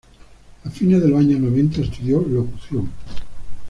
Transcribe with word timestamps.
A 0.65 0.69
fines 0.71 0.99
de 0.99 1.07
los 1.09 1.19
años 1.19 1.39
noventa 1.39 1.79
estudió 1.81 2.21
locución. 2.21 2.89